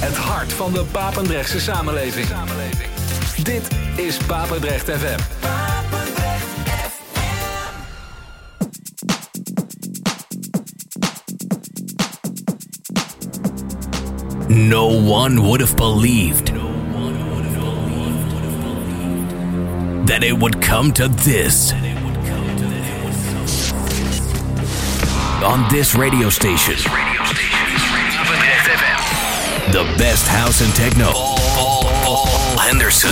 [0.00, 2.26] Het hart van de Papendrechtse samenleving.
[3.42, 5.18] Dit is Papendrecht FM.
[14.48, 16.52] No one would have believed
[20.06, 21.72] that it would come to this.
[25.44, 26.76] On this radio station,
[29.72, 31.12] the best house and techno.
[31.12, 33.10] Paul Henderson.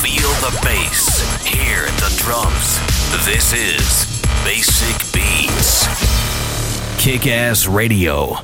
[0.00, 2.78] Feel the bass, hear the drums.
[3.26, 5.86] This is Basic Beats.
[6.98, 8.38] Kick Ass Radio.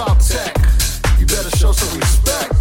[0.00, 0.56] about tech?
[1.18, 2.54] You better show some respect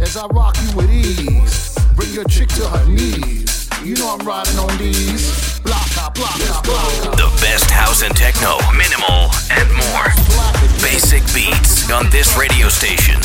[0.00, 1.76] as I rock you with ease.
[1.94, 3.68] Bring your chick to her knees.
[3.84, 5.60] You know I'm riding on these.
[5.60, 7.16] Blocka, blocka, blocka.
[7.16, 10.08] The best house and techno, minimal, and more.
[10.82, 13.20] Basic beats on this radio station.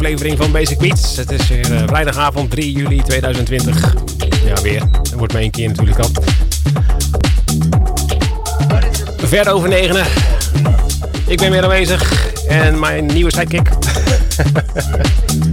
[0.00, 1.16] Aflevering van Basic Beats.
[1.16, 3.94] Het is weer uh, vrijdagavond 3 juli 2020.
[4.44, 4.82] Ja, weer.
[4.92, 6.08] Dat wordt maar één keer natuurlijk al.
[9.16, 10.04] Verder over negenen.
[11.26, 12.26] Ik ben weer aanwezig.
[12.48, 13.68] En mijn nieuwe sidekick.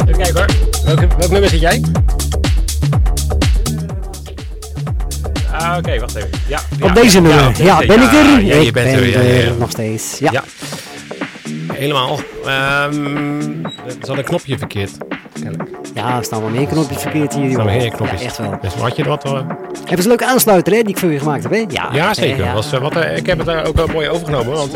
[0.08, 0.46] Even kijken hoor.
[0.86, 1.82] Welk, welk nummer zit jij?
[5.52, 6.30] Ah, oké, wacht even.
[6.48, 7.64] Ja, Op deze nummer.
[7.64, 8.44] Ja, ben ik er?
[8.44, 9.06] Ja, je bent er.
[9.46, 10.18] Ja, nog steeds.
[10.20, 10.44] ja.
[11.78, 12.20] Helemaal.
[12.88, 13.62] Um,
[14.02, 14.92] zat een knopje verkeerd.
[15.94, 18.20] Ja, er staan wel meer knopjes verkeerd hier, Er staan meer knopjes.
[18.22, 18.58] Ja, echt wel.
[18.62, 19.24] Dus had je er wat...
[19.24, 19.48] eh, Hebben
[19.86, 21.66] ze een leuke aansluiter, hè, die ik voor je gemaakt heb, hè?
[21.68, 22.46] Ja, Ja, zeker.
[22.46, 24.54] Ja, Was, eh, wat, eh, ik heb het er ook wel mooi overgenomen.
[24.54, 24.72] Want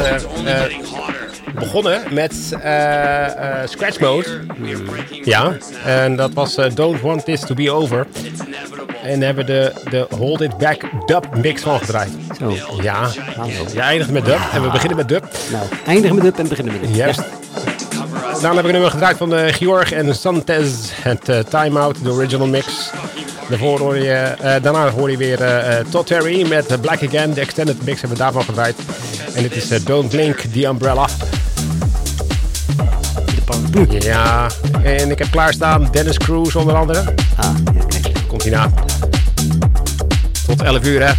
[1.53, 4.39] begonnen met eh, eh, Scratch Mode.
[5.23, 5.53] Ja,
[5.85, 8.07] en dat was eh, Don't Want This To Be Over.
[9.03, 12.11] En hebben de, de Hold It Back dub mix van gedraaid.
[12.39, 12.55] Zo.
[12.81, 13.09] Ja,
[13.73, 15.27] je eindigt met dub en we beginnen met dub.
[15.51, 16.95] Nou, eindigen met up en beginnen met up.
[16.95, 17.21] Juist.
[18.31, 20.89] Daarna heb ik een nummer gedraaid van Georg en Santez.
[21.01, 22.91] Het Time Out, de original mix.
[23.51, 27.33] Daarvoor hoor je, daarna hoor je weer eh, Todd Terry met Black Again.
[27.33, 28.75] De extended mix hebben we daarvan gedraaid.
[29.33, 31.07] En dit is Don't Blink, The Umbrella.
[33.99, 34.47] Ja,
[34.83, 36.99] en ik heb klaarstaan Dennis Cruz onder andere.
[37.35, 38.11] Ah, ja, kijk.
[38.27, 38.71] Komt hierna.
[40.45, 41.13] Tot 11 uur hè.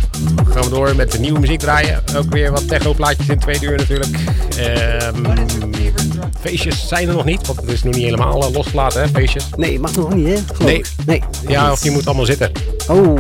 [0.51, 2.03] Gaan we door met de nieuwe muziek draaien.
[2.17, 4.17] Ook weer wat techno-plaatjes in twee uur natuurlijk.
[4.59, 5.23] Ehm,
[6.43, 9.45] feestjes zijn er nog niet, want het is nog niet helemaal eh, losgelaten hè, feestjes.
[9.57, 10.35] Nee, mag nog niet, hè?
[10.47, 10.83] Geloof Nee.
[11.07, 11.23] Nee.
[11.49, 12.51] Ja, of je moet allemaal zitten.
[12.89, 13.19] Oh,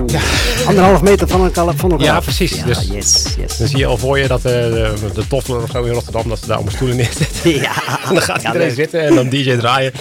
[0.67, 1.75] anderhalf meter van elkaar.
[1.77, 2.07] Van elkaar.
[2.07, 2.55] Ja, precies.
[2.57, 3.57] Ja, Dus- yes, yes.
[3.59, 6.29] Dan zie je al voor je dat eh, de, de Toffler of zo in Rotterdam,
[6.29, 7.51] dat ze daar allemaal stoelen neerzetten.
[7.61, 7.73] Ja.
[8.09, 8.77] En dan gaat Ja, iedereen leuk.
[8.77, 9.93] zitten en dan DJ draaien.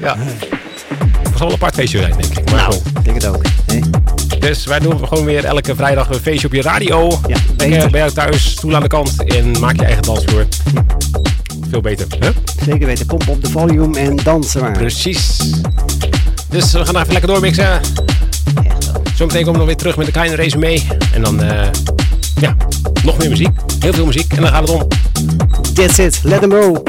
[0.00, 0.16] Ja.
[0.18, 2.50] Het zal wel een apart feestje zijn, denk ik.
[2.50, 3.42] Maar Nou, ik denk het ook.
[3.66, 3.80] Nee?
[4.38, 7.20] Dus wij doen gewoon weer elke vrijdag een feestje op je radio.
[7.26, 10.46] Ja, bij jou thuis, stoel aan de kant en maak je eigen dansvloer.
[11.68, 12.06] Veel beter.
[12.18, 12.30] Hè?
[12.64, 13.06] Zeker weten.
[13.06, 14.72] Pomp op de volume en dansen maar.
[14.72, 15.36] Precies.
[16.48, 17.80] Dus we gaan even lekker doormixen.
[19.14, 20.80] Zometeen komen we nog weer terug met een kleine resume.
[21.14, 21.68] En dan, eh,
[22.40, 22.56] ja,
[23.04, 23.50] nog meer muziek.
[23.78, 24.32] Heel veel muziek.
[24.32, 24.88] En dan gaat het om.
[25.74, 26.20] That's it.
[26.22, 26.82] Let them go.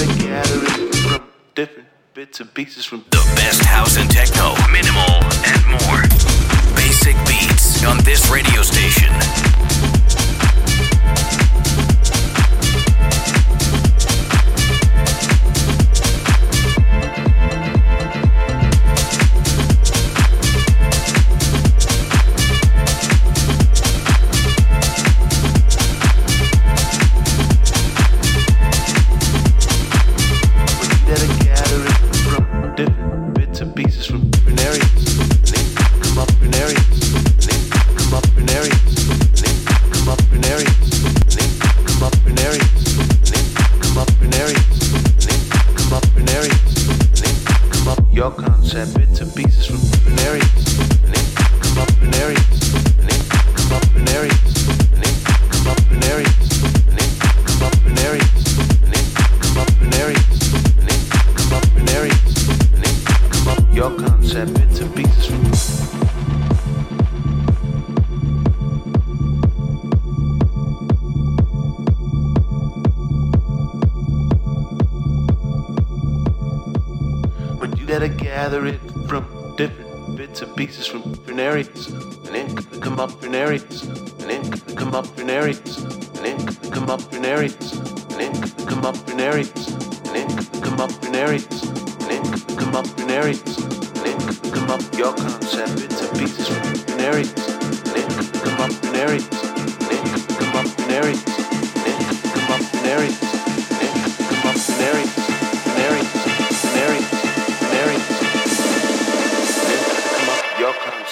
[0.00, 5.66] a gathering from different bits and pieces from the best house and techno, minimal, and
[5.66, 6.02] more.
[6.74, 9.12] Basic beats on this radio station.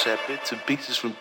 [0.02, 1.14] Set bits and pieces from.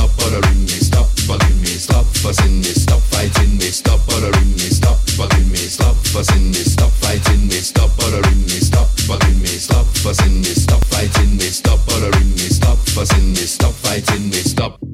[0.00, 4.68] Stop bothering me, stop bugging me, stop fussing me, stop fighting me, stop bothering me,
[4.72, 9.48] stop bugging me, stop fussing me, stop fighting me, stop bothering me, stop bugging me,
[9.48, 14.40] stop fussing me, stop fighting me, stop bothering me, stop fussing me, stop fighting me,
[14.40, 14.89] stop.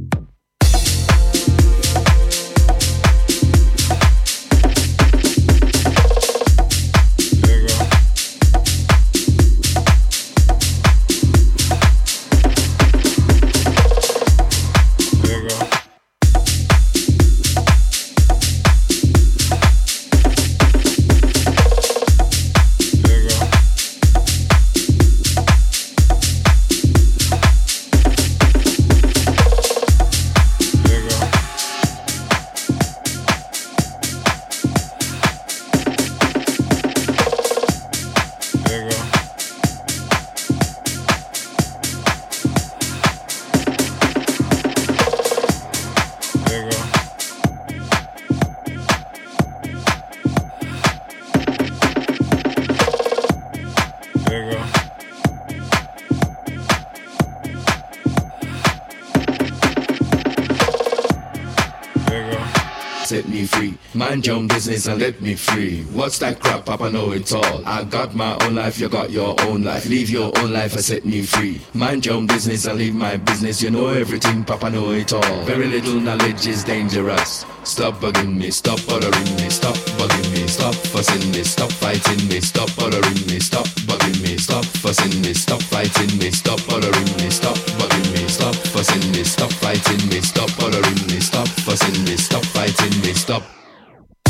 [64.86, 65.82] Your and let me free.
[65.92, 66.66] What's that crap?
[66.66, 67.66] Papa know it all.
[67.66, 69.86] I got my own life, you got your own life.
[69.86, 71.60] Leave your own life and set me free.
[71.74, 73.62] Mind your own business and leave my business.
[73.62, 75.44] You know everything, Papa know it all.
[75.44, 77.44] Very little knowledge is dangerous.
[77.64, 82.40] Stop bugging me, stop bothering me, stop bugging me, stop fussing me, stop fighting me,
[82.40, 87.30] stop bothering me, stop bugging me, stop fussing me, stop fighting me, stop bothering me,
[87.30, 92.16] stop bugging me, stop fussing me, stop fighting me, stop bothering me, stop fussing me,
[92.16, 93.55] stop fighting me, stop.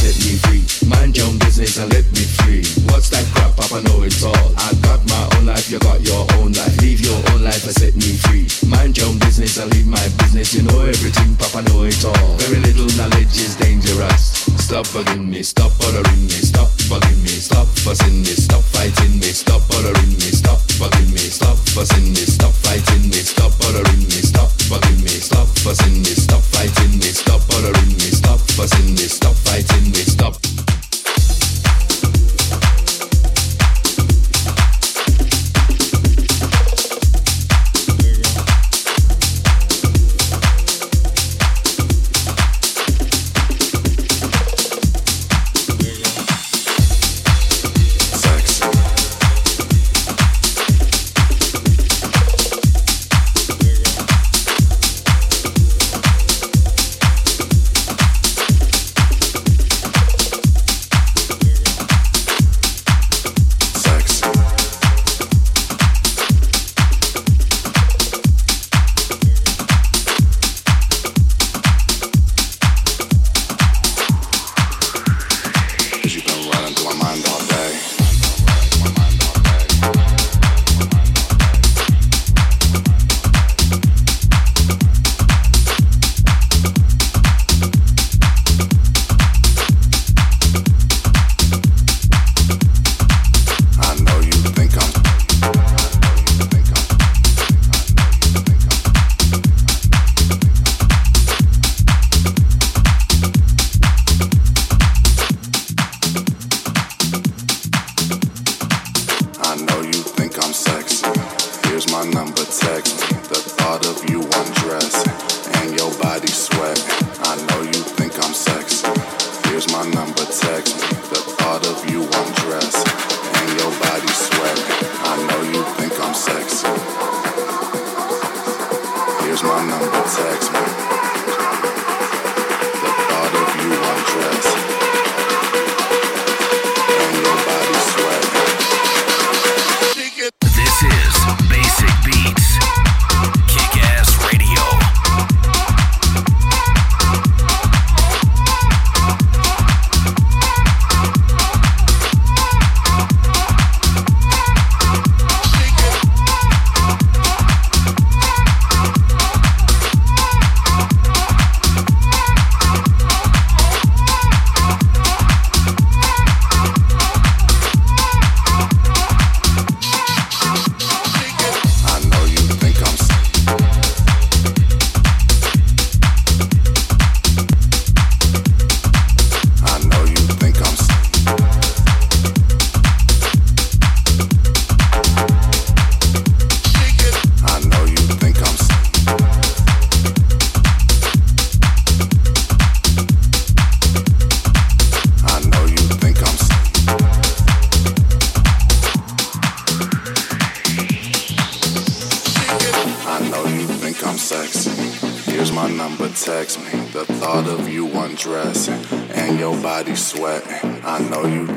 [0.06, 2.62] Set me free, mind your own business and let me free.
[2.86, 3.58] What's that crap?
[3.58, 4.54] Papa know it all.
[4.54, 6.78] I got my own life, you got your own life.
[6.78, 8.46] Leave your own life and set me free.
[8.70, 10.54] Mind your own business and leave my business.
[10.54, 12.38] You know everything, Papa know it all.
[12.38, 14.46] Very little knowledge is dangerous.
[14.62, 19.34] Stop bugging me, stop bothering me, stop bugging me, stop fussing me, stop fighting me,
[19.34, 24.22] stop bothering me, stop bugging me, stop fussing me, stop fighting me, stop bothering me,
[24.22, 29.06] stop bugging me, stop fussing me, stop fighting me, stop bothering me, stop fussing me,
[29.10, 29.34] stop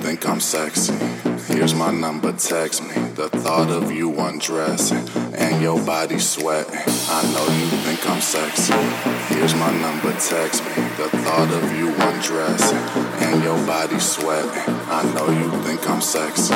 [0.09, 0.93] think I'm sexy.
[1.53, 2.95] Here's my number, text me.
[3.13, 6.81] The thought of you undressing and your body sweating.
[7.17, 8.73] I know you think I'm sexy.
[9.35, 10.73] Here's my number, text me.
[10.97, 12.85] The thought of you undressing
[13.21, 14.49] and your body sweating.
[14.89, 16.55] I know you think I'm sexy.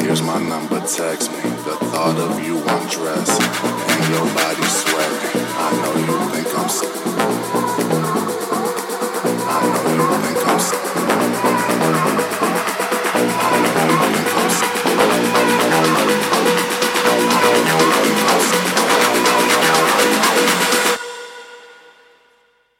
[0.00, 1.42] Here's my number, text me.
[1.68, 3.50] The thought of you undressing
[3.92, 5.44] and your body sweating.
[5.64, 7.15] I know you think I'm sexy.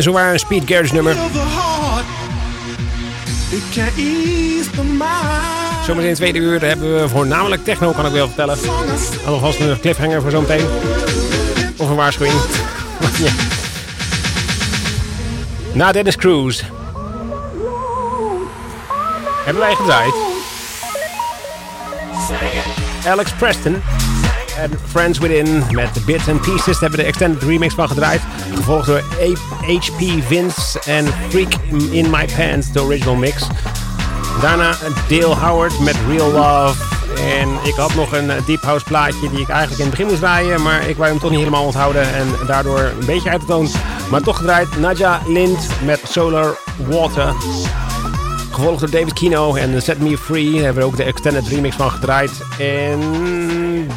[0.00, 1.16] En zo waren een Speed Garage nummer.
[5.84, 8.58] Zometeen in tweede uur hebben we voornamelijk techno, kan ik wel vertellen.
[9.26, 10.66] Alvast een cliffhanger voor zometeen.
[11.76, 12.34] Of een waarschuwing.
[13.18, 13.30] Ja.
[15.72, 16.64] Na Dennis Cruise.
[19.44, 20.14] Hebben wij gedraaid.
[23.06, 23.82] Alex Preston
[24.56, 26.80] en Friends Within met Bits and Pieces.
[26.80, 28.20] Hebben de extended remix van gedraaid.
[28.60, 29.02] Gevolgd door
[29.66, 31.52] HP Vince en Freak
[31.90, 33.46] in My Pants, de original mix.
[34.40, 34.76] Daarna
[35.08, 36.82] Dale Howard met Real Love.
[37.16, 40.06] En ik had nog een eh, Deep House plaatje die ik eigenlijk in het begin
[40.06, 40.62] moest draaien.
[40.62, 42.14] Maar ik wou hem toch niet helemaal onthouden.
[42.14, 43.68] En daardoor een beetje uit de toon.
[44.10, 44.78] Maar toch gedraaid.
[44.78, 46.58] Nadja Lind met Solar
[46.88, 47.34] Water.
[48.50, 50.52] Gevolgd door David Kino en Set Me Free.
[50.52, 52.30] Daar hebben we ook de extended remix van gedraaid.
[52.58, 53.00] En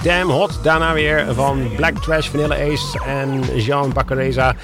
[0.04, 0.60] Damn Hot.
[0.64, 4.56] Daarna weer van Black Trash, Vanilla Ace en Jean Baccareza.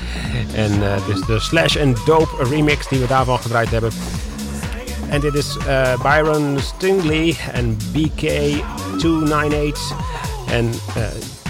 [0.53, 3.91] En uh, dus de Slash and Dope remix die we daarvan gedraaid hebben.
[5.09, 7.81] En dit is uh, Byron Stingley en BK298.
[10.51, 10.73] En uh,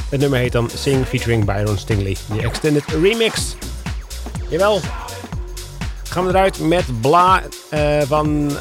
[0.09, 2.17] het nummer heet dan Sing featuring Byron Stingley.
[2.25, 3.55] Die extended remix.
[4.49, 4.81] Jawel.
[6.09, 7.41] Gaan we eruit met Bla
[7.73, 8.51] uh, van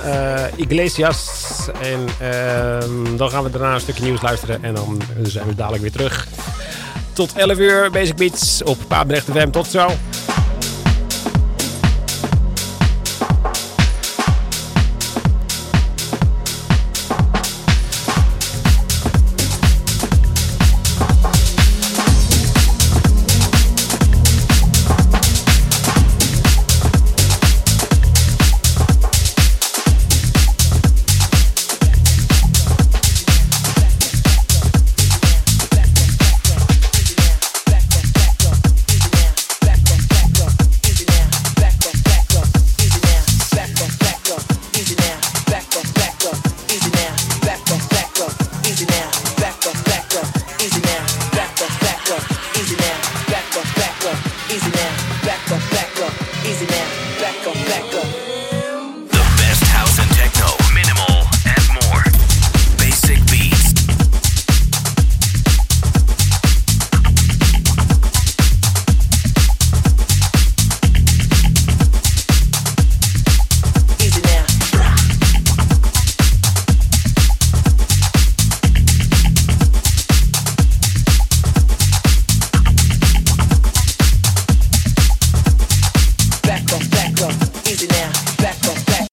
[0.57, 1.47] Iglesias.
[1.83, 4.65] En ehm, dan gaan we daarna een stukje nieuws luisteren.
[4.65, 6.27] En dan zijn we dadelijk weer terug.
[7.13, 9.51] Tot 11 uur Basic Beats op Paapdrecht FM.
[9.51, 9.89] Tot zo.